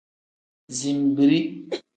[0.77, 1.39] Zinbiri.